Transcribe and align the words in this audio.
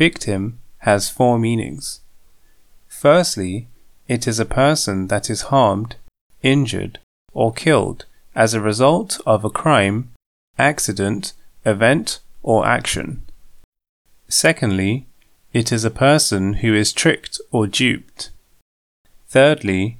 Victim 0.00 0.58
has 0.88 1.10
four 1.10 1.38
meanings. 1.38 2.00
Firstly, 2.88 3.68
it 4.08 4.26
is 4.26 4.40
a 4.40 4.46
person 4.46 5.08
that 5.08 5.28
is 5.28 5.52
harmed, 5.52 5.96
injured, 6.42 6.98
or 7.34 7.52
killed 7.52 8.06
as 8.34 8.54
a 8.54 8.62
result 8.62 9.20
of 9.26 9.44
a 9.44 9.50
crime, 9.50 10.10
accident, 10.56 11.34
event, 11.66 12.20
or 12.42 12.66
action. 12.66 13.20
Secondly, 14.26 15.04
it 15.52 15.70
is 15.70 15.84
a 15.84 15.90
person 15.90 16.54
who 16.62 16.72
is 16.74 16.94
tricked 16.94 17.38
or 17.50 17.66
duped. 17.66 18.30
Thirdly, 19.28 19.98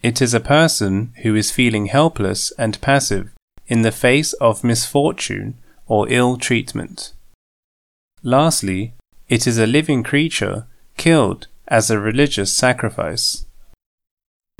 it 0.00 0.22
is 0.22 0.32
a 0.32 0.38
person 0.56 1.12
who 1.22 1.34
is 1.34 1.50
feeling 1.50 1.86
helpless 1.86 2.52
and 2.56 2.80
passive 2.80 3.30
in 3.66 3.82
the 3.82 3.98
face 4.06 4.32
of 4.34 4.62
misfortune 4.62 5.54
or 5.88 6.08
ill 6.08 6.36
treatment. 6.36 7.14
Lastly, 8.22 8.94
it 9.30 9.46
is 9.46 9.58
a 9.58 9.66
living 9.66 10.02
creature 10.02 10.66
killed 10.96 11.46
as 11.68 11.88
a 11.88 12.00
religious 12.00 12.52
sacrifice. 12.52 13.46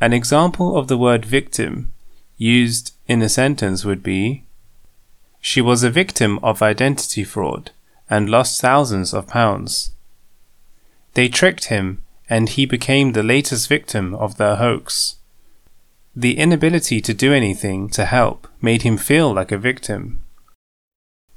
An 0.00 0.12
example 0.12 0.78
of 0.78 0.86
the 0.86 0.96
word 0.96 1.24
victim 1.24 1.92
used 2.38 2.94
in 3.08 3.20
a 3.20 3.28
sentence 3.28 3.84
would 3.84 4.02
be 4.02 4.44
She 5.41 5.60
was 5.60 5.82
a 5.82 5.91
victim 5.91 6.38
of 6.42 6.62
identity 6.62 7.24
fraud 7.24 7.72
and 8.08 8.30
lost 8.30 8.60
thousands 8.60 9.12
of 9.12 9.26
pounds. 9.26 9.91
They 11.14 11.28
tricked 11.28 11.64
him 11.64 12.02
and 12.28 12.48
he 12.48 12.64
became 12.64 13.12
the 13.12 13.24
latest 13.24 13.68
victim 13.68 14.14
of 14.14 14.36
their 14.36 14.54
hoax. 14.54 15.16
The 16.14 16.38
inability 16.38 17.00
to 17.00 17.12
do 17.12 17.32
anything 17.32 17.88
to 17.91 18.04
help 18.04 18.46
made 18.62 18.82
him 18.82 18.96
feel 18.96 19.34
like 19.34 19.50
a 19.50 19.58
victim. 19.58 20.22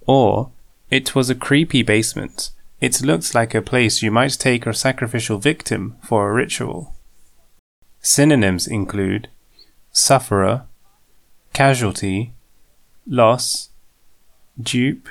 Or, 0.05 0.51
it 0.91 1.15
was 1.15 1.31
a 1.31 1.35
creepy 1.47 1.81
basement. 1.81 2.51
It 2.83 3.01
looks 3.01 3.33
like 3.33 3.55
a 3.55 3.61
place 3.61 4.01
you 4.01 4.11
might 4.11 4.33
take 4.37 4.65
a 4.65 4.73
sacrificial 4.73 5.37
victim 5.37 5.95
for 6.03 6.29
a 6.29 6.33
ritual. 6.33 6.93
Synonyms 8.01 8.67
include 8.67 9.29
sufferer, 9.93 10.63
casualty, 11.53 12.33
loss, 13.07 13.69
dupe, 14.61 15.07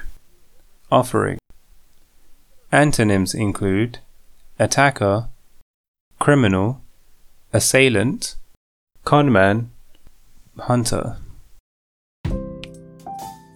offering. 0.91 1.39
Antonyms 2.71 3.33
include 3.33 4.01
attacker, 4.59 5.29
criminal, 6.19 6.83
assailant, 7.55 8.37
conman, 9.07 9.71
hunter. 10.59 11.17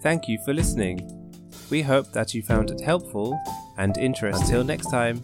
Thank 0.03 0.27
you 0.27 0.39
for 0.43 0.55
listening. 0.55 1.26
We 1.71 1.83
hope 1.83 2.13
that 2.13 2.35
you 2.35 2.43
found 2.43 2.71
it 2.71 2.81
helpful 2.81 3.39
and 3.77 3.97
interesting. 3.99 4.45
Until 4.45 4.65
next 4.65 4.91
time. 4.91 5.23